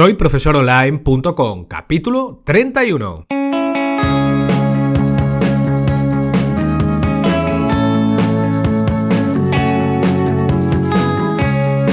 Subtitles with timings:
[0.00, 3.26] Soy profesoronline.com, capítulo 31.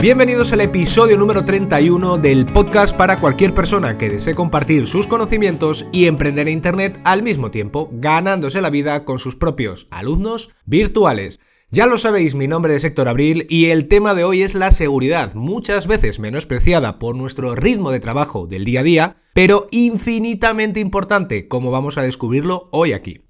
[0.01, 5.85] Bienvenidos al episodio número 31 del podcast para cualquier persona que desee compartir sus conocimientos
[5.91, 11.41] y emprender en Internet al mismo tiempo, ganándose la vida con sus propios alumnos virtuales.
[11.69, 14.71] Ya lo sabéis, mi nombre es Héctor Abril y el tema de hoy es la
[14.71, 20.79] seguridad, muchas veces menospreciada por nuestro ritmo de trabajo del día a día, pero infinitamente
[20.79, 23.25] importante, como vamos a descubrirlo hoy aquí.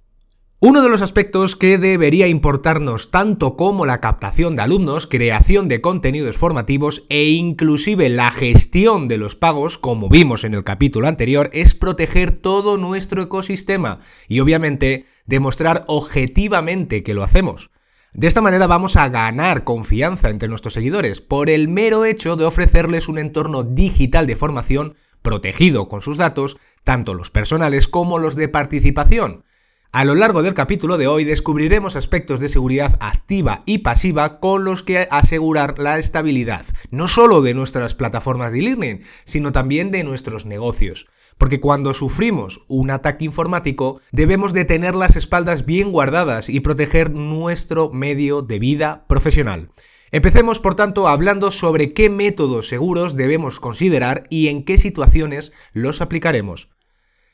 [0.59, 5.81] Uno de los aspectos que debería importarnos tanto como la captación de alumnos, creación de
[5.81, 11.49] contenidos formativos e inclusive la gestión de los pagos, como vimos en el capítulo anterior,
[11.53, 17.71] es proteger todo nuestro ecosistema y obviamente demostrar objetivamente que lo hacemos.
[18.17, 22.45] De esta manera vamos a ganar confianza entre nuestros seguidores por el mero hecho de
[22.45, 28.35] ofrecerles un entorno digital de formación protegido con sus datos, tanto los personales como los
[28.35, 29.43] de participación.
[29.91, 34.63] A lo largo del capítulo de hoy descubriremos aspectos de seguridad activa y pasiva con
[34.63, 40.03] los que asegurar la estabilidad, no solo de nuestras plataformas de e-learning, sino también de
[40.03, 41.05] nuestros negocios.
[41.37, 47.11] Porque cuando sufrimos un ataque informático debemos de tener las espaldas bien guardadas y proteger
[47.11, 49.69] nuestro medio de vida profesional.
[50.11, 56.01] Empecemos, por tanto, hablando sobre qué métodos seguros debemos considerar y en qué situaciones los
[56.01, 56.69] aplicaremos.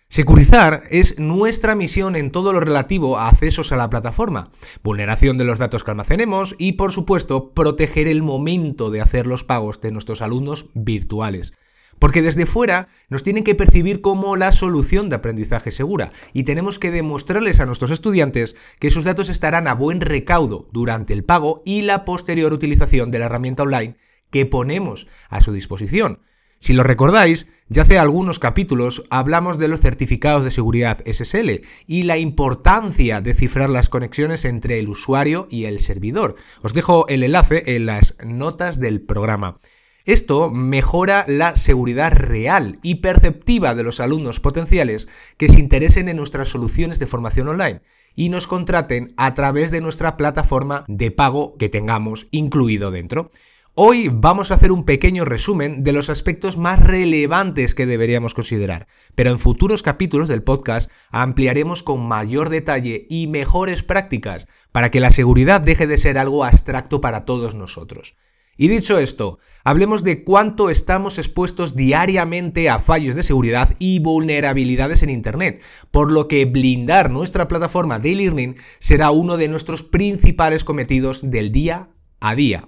[0.09, 4.51] Securizar es nuestra misión en todo lo relativo a accesos a la plataforma,
[4.83, 9.43] vulneración de los datos que almacenemos y, por supuesto, proteger el momento de hacer los
[9.43, 11.53] pagos de nuestros alumnos virtuales.
[11.99, 16.79] Porque desde fuera nos tienen que percibir como la solución de aprendizaje segura y tenemos
[16.79, 21.61] que demostrarles a nuestros estudiantes que sus datos estarán a buen recaudo durante el pago
[21.65, 23.95] y la posterior utilización de la herramienta online
[24.31, 26.19] que ponemos a su disposición.
[26.63, 32.03] Si lo recordáis, ya hace algunos capítulos hablamos de los certificados de seguridad SSL y
[32.03, 36.35] la importancia de cifrar las conexiones entre el usuario y el servidor.
[36.61, 39.59] Os dejo el enlace en las notas del programa.
[40.05, 46.17] Esto mejora la seguridad real y perceptiva de los alumnos potenciales que se interesen en
[46.17, 47.79] nuestras soluciones de formación online
[48.13, 53.31] y nos contraten a través de nuestra plataforma de pago que tengamos incluido dentro.
[53.75, 58.87] Hoy vamos a hacer un pequeño resumen de los aspectos más relevantes que deberíamos considerar,
[59.15, 64.99] pero en futuros capítulos del podcast ampliaremos con mayor detalle y mejores prácticas para que
[64.99, 68.15] la seguridad deje de ser algo abstracto para todos nosotros.
[68.55, 75.01] Y dicho esto, hablemos de cuánto estamos expuestos diariamente a fallos de seguridad y vulnerabilidades
[75.01, 80.63] en Internet, por lo que blindar nuestra plataforma de e-learning será uno de nuestros principales
[80.63, 82.67] cometidos del día a día.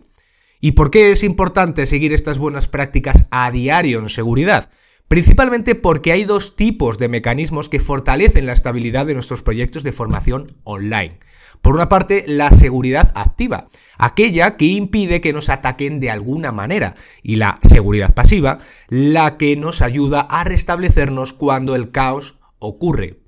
[0.60, 4.72] ¿Y por qué es importante seguir estas buenas prácticas a diario en seguridad?
[5.08, 9.92] Principalmente porque hay dos tipos de mecanismos que fortalecen la estabilidad de nuestros proyectos de
[9.92, 11.20] formación online.
[11.66, 16.94] Por una parte, la seguridad activa, aquella que impide que nos ataquen de alguna manera,
[17.24, 23.24] y la seguridad pasiva, la que nos ayuda a restablecernos cuando el caos ocurre.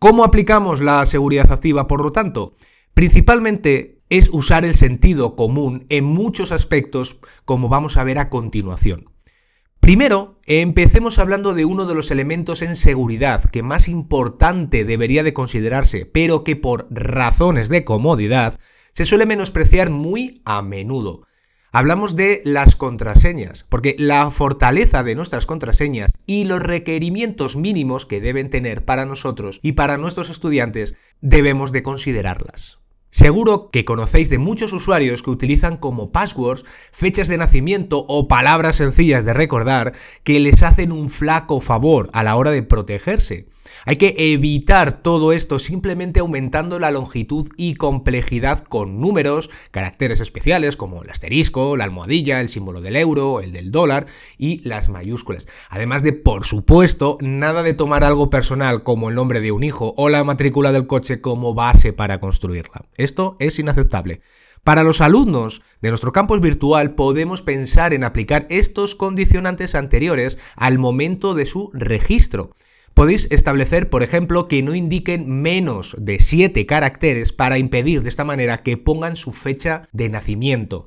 [0.00, 2.56] ¿Cómo aplicamos la seguridad activa, por lo tanto?
[2.92, 9.10] Principalmente es usar el sentido común en muchos aspectos, como vamos a ver a continuación.
[9.80, 15.32] Primero, empecemos hablando de uno de los elementos en seguridad que más importante debería de
[15.32, 18.60] considerarse, pero que por razones de comodidad
[18.92, 21.26] se suele menospreciar muy a menudo.
[21.72, 28.20] Hablamos de las contraseñas, porque la fortaleza de nuestras contraseñas y los requerimientos mínimos que
[28.20, 32.79] deben tener para nosotros y para nuestros estudiantes debemos de considerarlas.
[33.10, 38.76] Seguro que conocéis de muchos usuarios que utilizan como passwords fechas de nacimiento o palabras
[38.76, 43.48] sencillas de recordar que les hacen un flaco favor a la hora de protegerse.
[43.86, 50.76] Hay que evitar todo esto simplemente aumentando la longitud y complejidad con números, caracteres especiales
[50.76, 54.06] como el asterisco, la almohadilla, el símbolo del euro, el del dólar
[54.36, 55.46] y las mayúsculas.
[55.68, 59.94] Además de, por supuesto, nada de tomar algo personal como el nombre de un hijo
[59.96, 62.84] o la matrícula del coche como base para construirla.
[62.96, 64.20] Esto es inaceptable.
[64.62, 70.78] Para los alumnos de nuestro campus virtual podemos pensar en aplicar estos condicionantes anteriores al
[70.78, 72.54] momento de su registro.
[73.00, 78.24] Podéis establecer, por ejemplo, que no indiquen menos de 7 caracteres para impedir de esta
[78.24, 80.84] manera que pongan su fecha de nacimiento.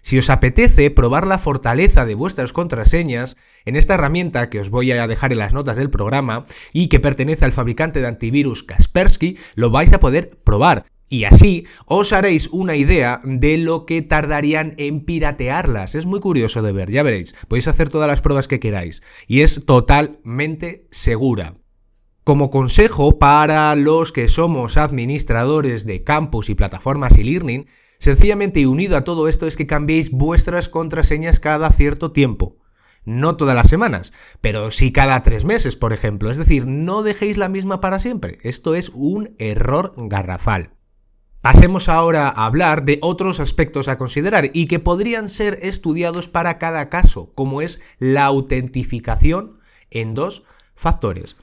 [0.00, 3.36] Si os apetece probar la fortaleza de vuestras contraseñas,
[3.66, 6.98] en esta herramienta que os voy a dejar en las notas del programa y que
[6.98, 10.86] pertenece al fabricante de antivirus Kaspersky, lo vais a poder probar.
[11.12, 15.96] Y así os haréis una idea de lo que tardarían en piratearlas.
[15.96, 17.34] Es muy curioso de ver, ya veréis.
[17.48, 19.02] Podéis hacer todas las pruebas que queráis.
[19.26, 21.56] Y es totalmente segura.
[22.22, 27.66] Como consejo para los que somos administradores de campus y plataformas y learning
[27.98, 32.58] sencillamente y unido a todo esto es que cambiéis vuestras contraseñas cada cierto tiempo.
[33.04, 36.30] No todas las semanas, pero sí cada tres meses, por ejemplo.
[36.30, 38.38] Es decir, no dejéis la misma para siempre.
[38.42, 40.74] Esto es un error garrafal.
[41.42, 46.58] Pasemos ahora a hablar de otros aspectos a considerar y que podrían ser estudiados para
[46.58, 49.58] cada caso, como es la autentificación
[49.90, 50.42] en dos
[50.74, 51.36] factores.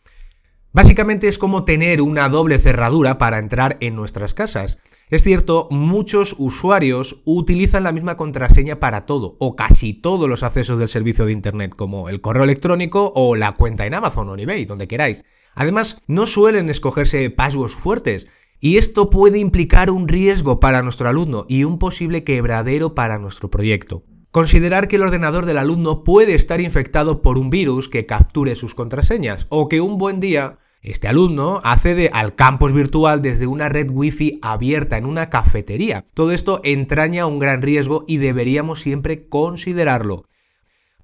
[0.72, 4.78] Básicamente es como tener una doble cerradura para entrar en nuestras casas.
[5.10, 10.78] Es cierto, muchos usuarios utilizan la misma contraseña para todo, o casi todos los accesos
[10.78, 14.66] del servicio de Internet, como el correo electrónico o la cuenta en Amazon o eBay,
[14.66, 15.26] donde queráis.
[15.56, 18.28] Además, no suelen escogerse passwords fuertes,
[18.60, 23.50] y esto puede implicar un riesgo para nuestro alumno y un posible quebradero para nuestro
[23.50, 24.04] proyecto.
[24.32, 28.76] Considerar que el ordenador del alumno puede estar infectado por un virus que capture sus
[28.76, 33.90] contraseñas o que un buen día este alumno accede al campus virtual desde una red
[33.92, 36.06] wifi abierta en una cafetería.
[36.14, 40.26] Todo esto entraña un gran riesgo y deberíamos siempre considerarlo.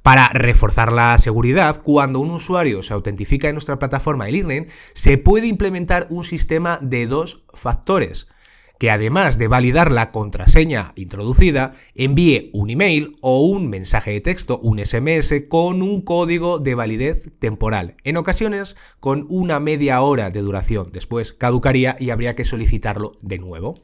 [0.03, 5.47] Para reforzar la seguridad, cuando un usuario se autentifica en nuestra plataforma e-learning, se puede
[5.47, 8.27] implementar un sistema de dos factores,
[8.79, 14.59] que además de validar la contraseña introducida, envíe un email o un mensaje de texto,
[14.59, 20.41] un SMS, con un código de validez temporal, en ocasiones con una media hora de
[20.41, 20.91] duración.
[20.91, 23.75] Después caducaría y habría que solicitarlo de nuevo.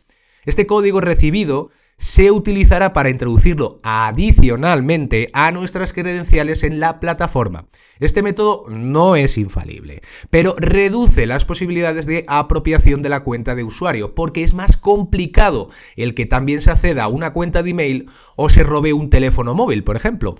[0.45, 1.69] Este código recibido
[1.99, 7.67] se utilizará para introducirlo adicionalmente a nuestras credenciales en la plataforma.
[7.99, 13.65] Este método no es infalible, pero reduce las posibilidades de apropiación de la cuenta de
[13.65, 18.09] usuario, porque es más complicado el que también se acceda a una cuenta de email
[18.37, 20.37] o se robe un teléfono móvil, por ejemplo.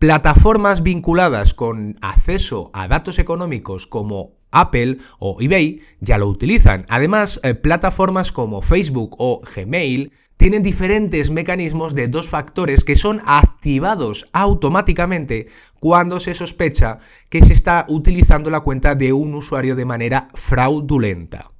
[0.00, 6.84] Plataformas vinculadas con acceso a datos económicos como Apple o eBay ya lo utilizan.
[6.88, 13.20] Además, eh, plataformas como Facebook o Gmail tienen diferentes mecanismos de dos factores que son
[13.24, 15.48] activados automáticamente
[15.80, 16.98] cuando se sospecha
[17.28, 21.52] que se está utilizando la cuenta de un usuario de manera fraudulenta.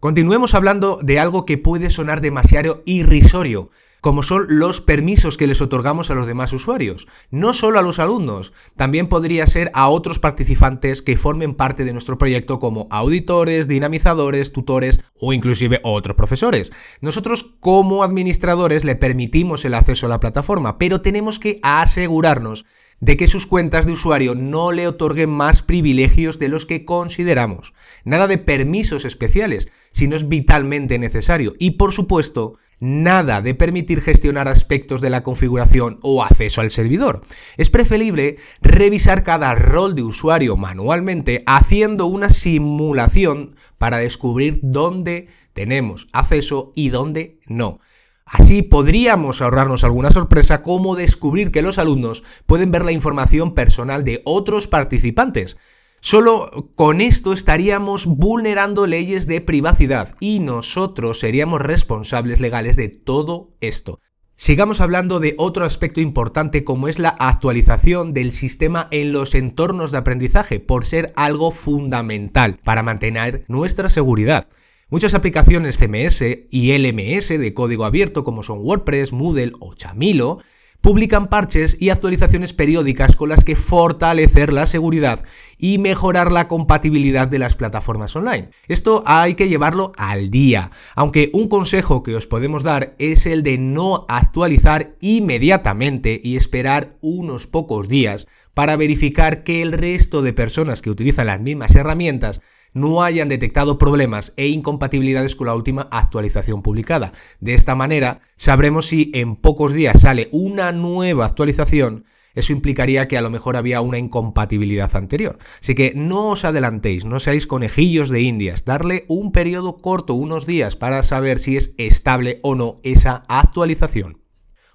[0.00, 3.70] Continuemos hablando de algo que puede sonar demasiado irrisorio,
[4.04, 7.06] como son los permisos que les otorgamos a los demás usuarios.
[7.30, 11.94] No solo a los alumnos, también podría ser a otros participantes que formen parte de
[11.94, 16.70] nuestro proyecto como auditores, dinamizadores, tutores o inclusive otros profesores.
[17.00, 22.66] Nosotros como administradores le permitimos el acceso a la plataforma, pero tenemos que asegurarnos
[23.00, 27.72] de que sus cuentas de usuario no le otorguen más privilegios de los que consideramos.
[28.04, 31.54] Nada de permisos especiales, si no es vitalmente necesario.
[31.58, 37.22] Y por supuesto, nada de permitir gestionar aspectos de la configuración o acceso al servidor.
[37.56, 46.08] Es preferible revisar cada rol de usuario manualmente haciendo una simulación para descubrir dónde tenemos
[46.12, 47.80] acceso y dónde no.
[48.26, 54.02] Así podríamos ahorrarnos alguna sorpresa como descubrir que los alumnos pueden ver la información personal
[54.02, 55.58] de otros participantes,
[56.06, 63.54] Solo con esto estaríamos vulnerando leyes de privacidad y nosotros seríamos responsables legales de todo
[63.62, 64.00] esto.
[64.36, 69.92] Sigamos hablando de otro aspecto importante como es la actualización del sistema en los entornos
[69.92, 74.48] de aprendizaje, por ser algo fundamental para mantener nuestra seguridad.
[74.90, 80.40] Muchas aplicaciones CMS y LMS de código abierto como son WordPress, Moodle o Chamilo
[80.84, 85.24] publican parches y actualizaciones periódicas con las que fortalecer la seguridad
[85.56, 88.50] y mejorar la compatibilidad de las plataformas online.
[88.68, 93.42] Esto hay que llevarlo al día, aunque un consejo que os podemos dar es el
[93.42, 100.34] de no actualizar inmediatamente y esperar unos pocos días para verificar que el resto de
[100.34, 102.42] personas que utilizan las mismas herramientas
[102.74, 107.12] no hayan detectado problemas e incompatibilidades con la última actualización publicada.
[107.40, 112.04] De esta manera, sabremos si en pocos días sale una nueva actualización
[112.34, 115.38] eso implicaría que a lo mejor había una incompatibilidad anterior.
[115.60, 120.46] Así que no os adelantéis, no seáis conejillos de indias, darle un periodo corto, unos
[120.46, 124.18] días, para saber si es estable o no esa actualización.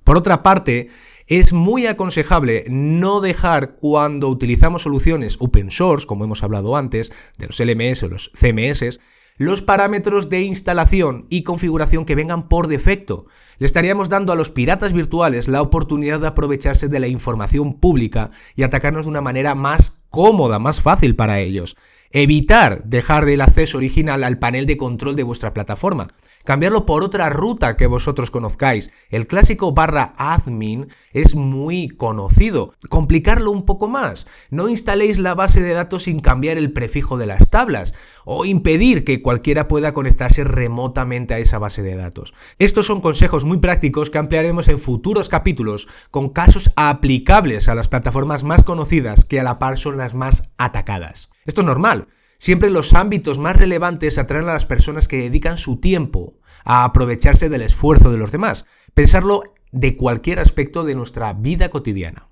[0.03, 0.87] Por otra parte,
[1.29, 7.45] es muy aconsejable no dejar cuando utilizamos soluciones open source, como hemos hablado antes, de
[7.45, 9.00] los LMS o los CMS,
[9.38, 13.27] los parámetros de instalación y configuración que vengan por defecto.
[13.59, 18.31] Le estaríamos dando a los piratas virtuales la oportunidad de aprovecharse de la información pública
[18.55, 21.77] y atacarnos de una manera más cómoda, más fácil para ellos.
[22.11, 26.13] Evitar dejar el acceso original al panel de control de vuestra plataforma
[26.49, 28.89] cambiarlo por otra ruta que vosotros conozcáis.
[29.09, 32.73] El clásico barra admin es muy conocido.
[32.89, 34.25] Complicarlo un poco más.
[34.49, 37.93] No instaléis la base de datos sin cambiar el prefijo de las tablas
[38.25, 42.33] o impedir que cualquiera pueda conectarse remotamente a esa base de datos.
[42.57, 47.89] Estos son consejos muy prácticos que ampliaremos en futuros capítulos con casos aplicables a las
[47.89, 51.29] plataformas más conocidas que a la par son las más atacadas.
[51.49, 52.07] Esto es normal.
[52.37, 57.49] Siempre los ámbitos más relevantes atraen a las personas que dedican su tiempo a aprovecharse
[57.49, 58.65] del esfuerzo de los demás.
[58.93, 62.29] Pensarlo de cualquier aspecto de nuestra vida cotidiana.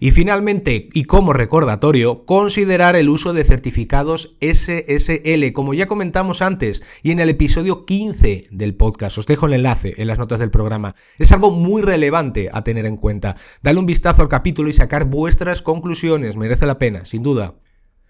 [0.00, 6.82] Y finalmente, y como recordatorio, considerar el uso de certificados SSL, como ya comentamos antes
[7.02, 9.18] y en el episodio 15 del podcast.
[9.18, 10.94] Os dejo el enlace en las notas del programa.
[11.18, 13.36] Es algo muy relevante a tener en cuenta.
[13.62, 16.34] Dale un vistazo al capítulo y sacar vuestras conclusiones.
[16.34, 17.56] Merece la pena, sin duda.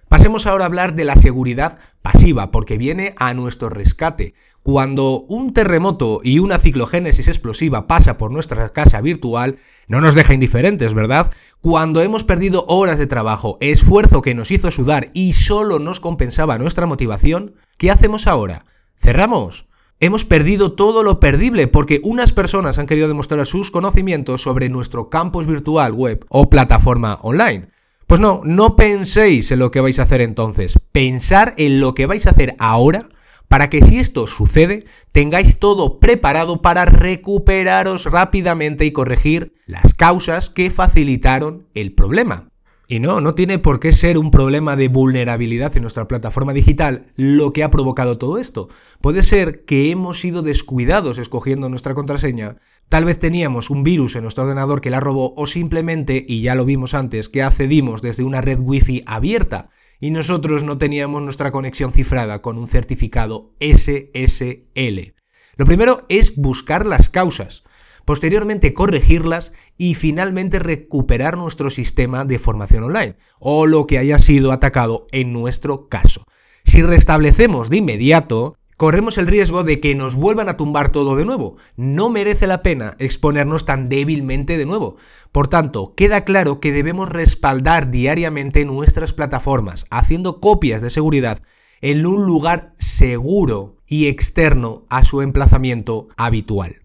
[0.09, 4.35] Pasemos ahora a hablar de la seguridad pasiva, porque viene a nuestro rescate.
[4.63, 9.57] Cuando un terremoto y una ciclogénesis explosiva pasa por nuestra casa virtual,
[9.89, 11.33] no nos deja indiferentes, ¿verdad?
[11.61, 16.59] Cuando hemos perdido horas de trabajo, esfuerzo que nos hizo sudar y solo nos compensaba
[16.59, 18.65] nuestra motivación, ¿qué hacemos ahora?
[18.97, 19.67] ¿Cerramos?
[19.99, 25.11] Hemos perdido todo lo perdible porque unas personas han querido demostrar sus conocimientos sobre nuestro
[25.11, 27.71] campus virtual web o plataforma online.
[28.07, 30.79] Pues no, no penséis en lo que vais a hacer entonces.
[30.93, 33.09] Pensar en lo que vais a hacer ahora
[33.49, 40.51] para que si esto sucede, tengáis todo preparado para recuperaros rápidamente y corregir las causas
[40.51, 42.49] que facilitaron el problema.
[42.89, 47.07] Y no, no tiene por qué ser un problema de vulnerabilidad en nuestra plataforma digital
[47.17, 48.69] lo que ha provocado todo esto.
[49.01, 52.59] Puede ser que hemos sido descuidados escogiendo nuestra contraseña.
[52.89, 56.55] Tal vez teníamos un virus en nuestro ordenador que la robó o simplemente, y ya
[56.55, 61.51] lo vimos antes, que accedimos desde una red wifi abierta y nosotros no teníamos nuestra
[61.51, 65.15] conexión cifrada con un certificado SSL.
[65.57, 67.65] Lo primero es buscar las causas
[68.07, 74.53] posteriormente corregirlas y finalmente recuperar nuestro sistema de formación online o lo que haya sido
[74.53, 76.25] atacado en nuestro caso.
[76.65, 81.25] Si restablecemos de inmediato, corremos el riesgo de que nos vuelvan a tumbar todo de
[81.25, 81.57] nuevo.
[81.77, 84.97] No merece la pena exponernos tan débilmente de nuevo.
[85.33, 91.43] Por tanto, queda claro que debemos respaldar diariamente nuestras plataformas, haciendo copias de seguridad
[91.81, 96.83] en un lugar seguro y externo a su emplazamiento habitual.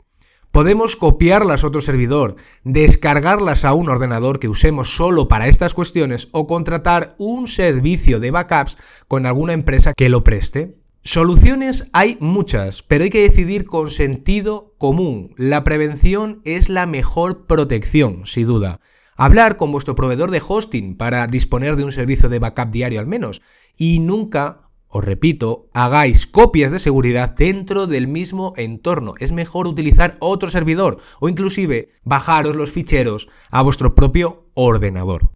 [0.52, 6.28] Podemos copiarlas a otro servidor, descargarlas a un ordenador que usemos solo para estas cuestiones
[6.34, 10.76] o contratar un servicio de backups con alguna empresa que lo preste.
[11.04, 15.34] Soluciones hay muchas, pero hay que decidir con sentido común.
[15.36, 18.82] La prevención es la mejor protección, sin duda.
[19.16, 23.08] Hablar con vuestro proveedor de hosting para disponer de un servicio de backup diario al
[23.08, 23.42] menos.
[23.78, 29.16] Y nunca os repito, hagáis copias de seguridad dentro del mismo entorno.
[29.18, 35.32] Es mejor utilizar otro servidor o inclusive bajaros los ficheros a vuestro propio ordenador.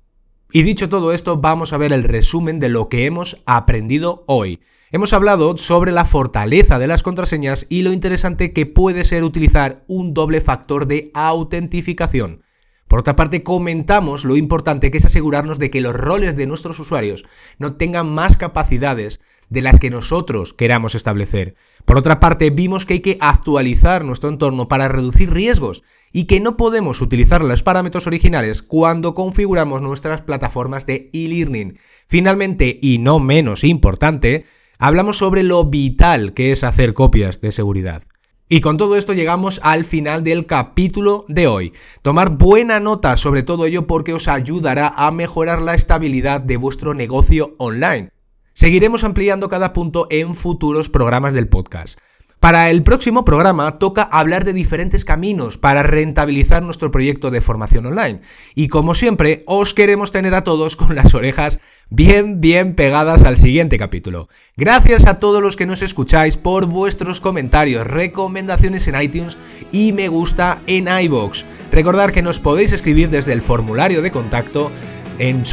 [0.52, 4.60] Y dicho todo esto, vamos a ver el resumen de lo que hemos aprendido hoy.
[4.96, 9.84] Hemos hablado sobre la fortaleza de las contraseñas y lo interesante que puede ser utilizar
[9.88, 12.44] un doble factor de autentificación.
[12.88, 16.80] Por otra parte, comentamos lo importante que es asegurarnos de que los roles de nuestros
[16.80, 17.26] usuarios
[17.60, 21.56] no tengan más capacidades de las que nosotros queramos establecer.
[21.84, 25.84] Por otra parte, vimos que hay que actualizar nuestro entorno para reducir riesgos
[26.14, 31.80] y que no podemos utilizar los parámetros originales cuando configuramos nuestras plataformas de e-learning.
[32.08, 34.46] Finalmente, y no menos importante,
[34.80, 38.04] hablamos sobre lo vital que es hacer copias de seguridad.
[38.48, 41.74] Y con todo esto llegamos al final del capítulo de hoy.
[42.04, 46.94] Tomar buena nota sobre todo ello porque os ayudará a mejorar la estabilidad de vuestro
[46.94, 48.12] negocio online.
[48.54, 52.00] Seguiremos ampliando cada punto en futuros programas del podcast.
[52.46, 57.88] Para el próximo programa toca hablar de diferentes caminos para rentabilizar nuestro proyecto de formación
[57.88, 58.22] online.
[58.54, 61.60] Y como siempre, os queremos tener a todos con las orejas
[61.90, 64.30] bien, bien pegadas al siguiente capítulo.
[64.58, 69.40] Gracias a todos los que nos escucháis por vuestros comentarios, recomendaciones en iTunes
[69.72, 71.48] y me gusta en iBox.
[71.72, 74.70] Recordad que nos podéis escribir desde el formulario de contacto
[75.18, 75.46] en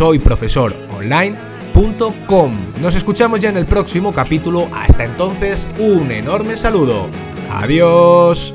[2.81, 4.67] nos escuchamos ya en el próximo capítulo.
[4.75, 7.09] Hasta entonces, un enorme saludo.
[7.51, 8.55] Adiós.